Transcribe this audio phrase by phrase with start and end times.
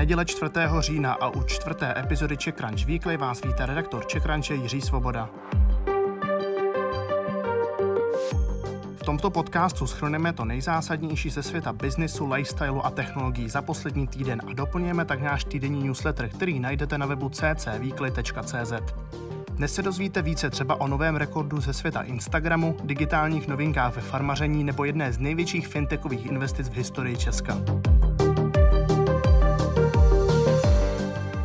[0.00, 0.52] neděle 4.
[0.78, 5.28] října a u čtvrté epizody Czech Crunch Weekly vás vítá redaktor Czech Jiří Svoboda.
[8.96, 14.40] V tomto podcastu schrneme to nejzásadnější ze světa biznisu, lifestylu a technologií za poslední týden
[14.46, 18.72] a doplňujeme tak náš týdenní newsletter, který najdete na webu ccweekly.cz.
[19.50, 24.64] Dnes se dozvíte více třeba o novém rekordu ze světa Instagramu, digitálních novinkách ve farmaření
[24.64, 27.56] nebo jedné z největších fintechových investic v historii Česka.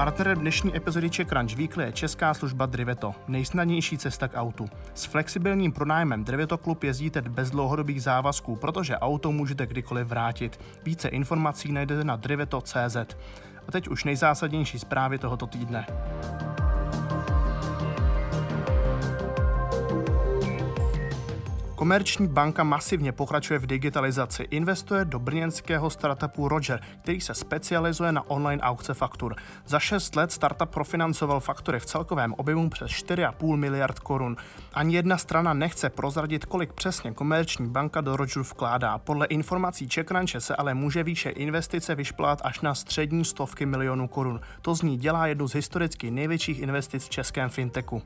[0.00, 4.68] Partnerem dnešní epizody Czech Crunch Weekly je česká služba Driveto, nejsnadnější cesta k autu.
[4.94, 10.60] S flexibilním pronájmem Driveto Club jezdíte bez dlouhodobých závazků, protože auto můžete kdykoliv vrátit.
[10.84, 12.96] Více informací najdete na driveto.cz.
[13.68, 15.86] A teď už nejzásadnější zprávy tohoto týdne.
[21.80, 24.42] Komerční banka masivně pokračuje v digitalizaci.
[24.50, 29.36] Investuje do brněnského startupu Roger, který se specializuje na online aukce faktur.
[29.66, 34.36] Za 6 let startup profinancoval faktury v celkovém objemu přes 4,5 miliard korun.
[34.74, 38.98] Ani jedna strana nechce prozradit, kolik přesně komerční banka do Roger vkládá.
[38.98, 44.40] Podle informací Čekranče se ale může výše investice vyšplát až na střední stovky milionů korun.
[44.62, 48.02] To z ní dělá jednu z historicky největších investic v českém fintechu.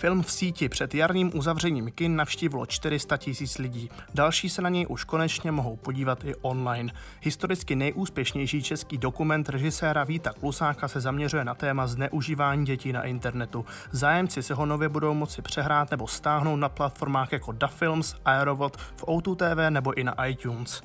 [0.00, 3.90] Film v síti před jarním uzavřením kin navštívilo 400 tisíc lidí.
[4.14, 6.92] Další se na něj už konečně mohou podívat i online.
[7.20, 13.64] Historicky nejúspěšnější český dokument režiséra Víta Klusáka se zaměřuje na téma zneužívání dětí na internetu.
[13.90, 19.04] Zájemci se ho nově budou moci přehrát nebo stáhnout na platformách jako DaFilms, Aerovod, v
[19.04, 20.82] O2 TV nebo i na iTunes.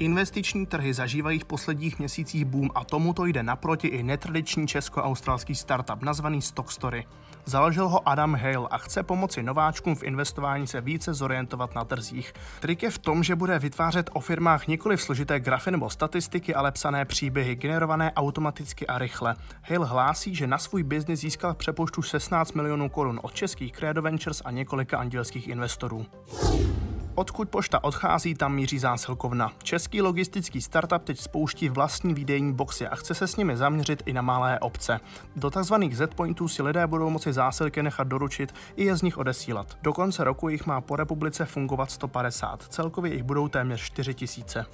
[0.00, 6.02] Investiční trhy zažívají v posledních měsících boom a tomuto jde naproti i netradiční česko-australský startup
[6.02, 7.06] nazvaný Stockstory.
[7.44, 12.32] Založil ho Adam Hale a chce pomoci nováčkům v investování se více zorientovat na trzích.
[12.60, 16.54] Trik je v tom, že bude vytvářet o firmách nikoli v složité grafy nebo statistiky,
[16.54, 19.36] ale psané příběhy, generované automaticky a rychle.
[19.62, 24.42] Hale hlásí, že na svůj biznis získal přepoštu 16 milionů korun od českých Credo Ventures
[24.44, 26.06] a několika andělských investorů.
[27.14, 29.52] Odkud pošta odchází, tam míří zásilkovna.
[29.62, 34.12] Český logistický startup teď spouští vlastní výdejní boxy a chce se s nimi zaměřit i
[34.12, 35.00] na malé obce.
[35.36, 35.74] Do tzv.
[35.92, 39.78] Z-pointů si lidé budou moci zásilky nechat doručit i je z nich odesílat.
[39.82, 44.66] Do konce roku jich má po republice fungovat 150, celkově jich budou téměř 4 tisíce.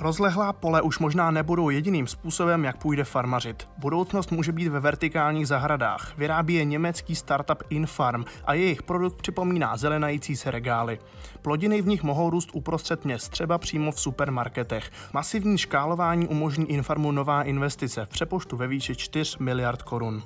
[0.00, 3.68] Rozlehlá pole už možná nebudou jediným způsobem, jak půjde farmařit.
[3.78, 6.12] Budoucnost může být ve vertikálních zahradách.
[6.18, 10.98] Vyrábí je německý startup Infarm a jejich produkt připomíná zelenající se regály.
[11.42, 14.90] Plodiny v nich mohou růst uprostřed měst, třeba přímo v supermarketech.
[15.12, 20.22] Masivní škálování umožní Infarmu nová investice v přepoštu ve výši 4 miliard korun.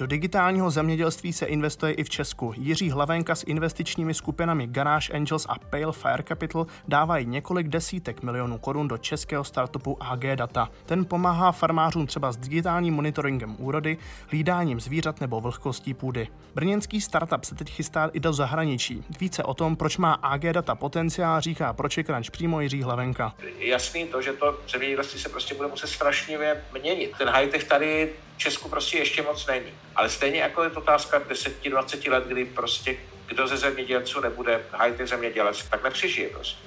[0.00, 2.52] Do digitálního zemědělství se investuje i v Česku.
[2.56, 8.58] Jiří Hlavenka s investičními skupinami Garage Angels a Pale Fire Capital dávají několik desítek milionů
[8.58, 10.68] korun do českého startupu AG Data.
[10.86, 13.98] Ten pomáhá farmářům třeba s digitálním monitoringem úrody,
[14.30, 16.28] hlídáním zvířat nebo vlhkostí půdy.
[16.54, 19.04] Brněnský startup se teď chystá i do zahraničí.
[19.20, 23.34] Více o tom, proč má AG Data potenciál, říká Crunch přímo Jiří Hlavenka.
[23.58, 26.38] Jasný to, že to zemědělství se prostě bude muset strašně
[26.80, 27.12] měnit.
[27.18, 29.72] Ten high-tech tady Česku prostě ještě moc není.
[29.96, 32.96] Ale stejně jako je to otázka 10-20 let, kdy prostě
[33.26, 36.58] kdo ze zemědělců nebude high-tech zemědělec, tak nepřežije prostě.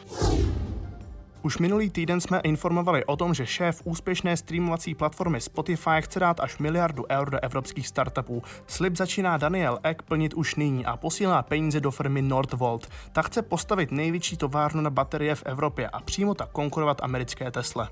[1.42, 6.40] Už minulý týden jsme informovali o tom, že šéf úspěšné streamovací platformy Spotify chce dát
[6.40, 8.44] až miliardu eur do evropských startupů.
[8.68, 12.90] Slib začíná Daniel Ek plnit už nyní a posílá peníze do firmy Nordvolt.
[13.12, 17.88] Ta chce postavit největší továrnu na baterie v Evropě a přímo tak konkurovat americké Tesle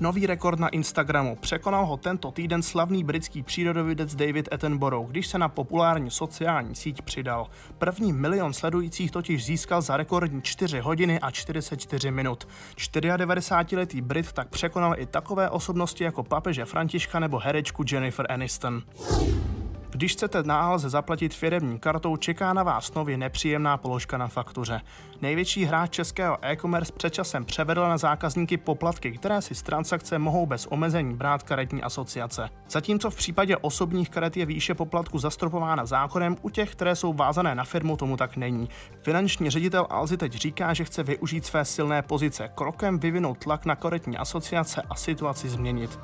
[0.00, 1.36] nový rekord na Instagramu.
[1.36, 7.02] Překonal ho tento týden slavný britský přírodovědec David Attenborough, když se na populární sociální síť
[7.02, 7.46] přidal.
[7.78, 12.48] První milion sledujících totiž získal za rekordní 4 hodiny a 44 minut.
[12.76, 18.82] 94-letý Brit tak překonal i takové osobnosti jako papeže Františka nebo herečku Jennifer Aniston.
[19.92, 24.80] Když chcete nálze zaplatit firemní kartou, čeká na vás nově nepříjemná položka na faktuře.
[25.22, 30.46] Největší hráč českého e-commerce před časem převedl na zákazníky poplatky, které si z transakce mohou
[30.46, 32.48] bez omezení brát karetní asociace.
[32.68, 37.54] Zatímco v případě osobních karet je výše poplatku zastropována zákonem, u těch, které jsou vázané
[37.54, 38.68] na firmu, tomu tak není.
[39.02, 43.76] Finanční ředitel Alzi teď říká, že chce využít své silné pozice, krokem vyvinout tlak na
[43.76, 45.98] karetní asociace a situaci změnit.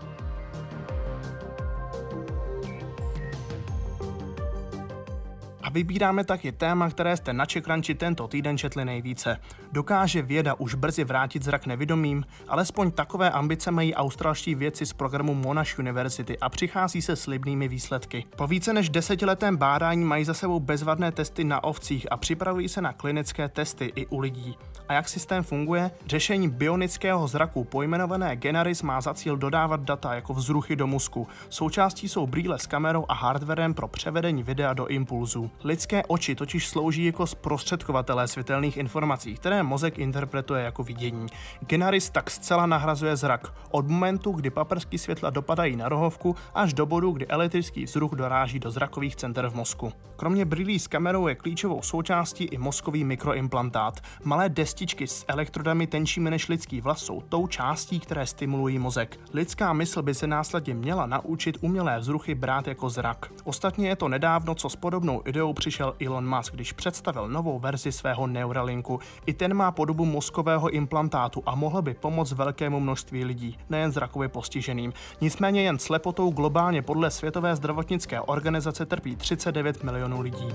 [5.77, 9.41] Vybíráme taky téma, které jste na Čekranči tento týden četli nejvíce.
[9.73, 12.25] Dokáže věda už brzy vrátit zrak nevidomým?
[12.49, 18.25] Alespoň takové ambice mají australští vědci z programu Monash University a přichází se slibnými výsledky.
[18.37, 22.81] Po více než desetiletém bádání mají za sebou bezvadné testy na ovcích a připravují se
[22.81, 24.57] na klinické testy i u lidí.
[24.89, 25.91] A jak systém funguje?
[26.07, 31.29] Řešení bionického zraku pojmenované Genaris má za cíl dodávat data jako vzruchy do mozku.
[31.49, 35.51] Součástí jsou brýle s kamerou a hardwarem pro převedení videa do impulzu.
[35.67, 41.27] Lidské oči totiž slouží jako zprostředkovatelé světelných informací, které mozek interpretuje jako vidění.
[41.61, 43.53] Genaris tak zcela nahrazuje zrak.
[43.71, 48.59] Od momentu, kdy paprsky světla dopadají na rohovku, až do bodu, kdy elektrický vzruch doráží
[48.59, 49.93] do zrakových center v mozku.
[50.17, 54.01] Kromě brýlí s kamerou je klíčovou součástí i mozkový mikroimplantát.
[54.25, 59.21] Malé destičky s elektrodami tenčími než lidský vlas jsou tou částí, které stimulují mozek.
[59.33, 63.33] Lidská mysl by se následně měla naučit umělé vzruchy brát jako zrak.
[63.45, 67.93] Ostatně je to nedávno, co s podobnou ideou přišel Elon Musk, když představil novou verzi
[67.93, 69.01] svého Neuralinku.
[69.27, 74.29] I ten má podobu mozkového implantátu a mohl by pomoct velkému množství lidí, nejen zrakově
[74.29, 74.93] postiženým.
[75.21, 80.49] Nicméně jen slepotou globálně podle Světové zdravotnické organizace trpí 39 milionů lidí.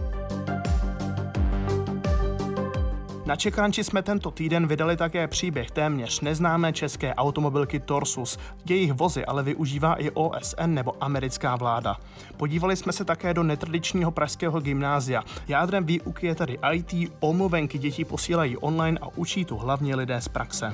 [3.25, 8.37] Na Čekranči jsme tento týden vydali také příběh téměř neznámé české automobilky Torsus.
[8.69, 11.97] Jejich vozy ale využívá i OSN nebo americká vláda.
[12.37, 15.23] Podívali jsme se také do netradičního pražského gymnázia.
[15.47, 20.27] Jádrem výuky je tady IT, omluvenky děti posílají online a učí tu hlavně lidé z
[20.27, 20.73] praxe.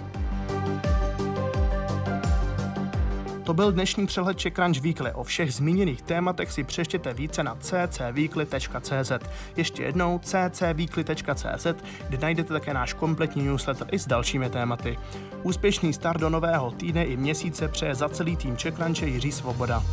[3.48, 5.12] To byl dnešní přehled Czech Crunch Weekly.
[5.12, 9.12] O všech zmíněných tématech si přeštěte více na ccweekly.cz.
[9.56, 11.68] Ještě jednou ccweekly.cz,
[12.10, 15.00] kde najdete také náš kompletní newsletter i s dalšími tématy.
[15.44, 19.84] Úspěšný start do nového týdne i měsíce přeje za celý tým Czech Crunche Jiří Svoboda.